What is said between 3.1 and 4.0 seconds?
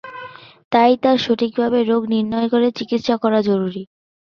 করা জরুরী।